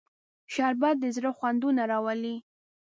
[0.53, 2.35] شربت د زړه خوندونه راولي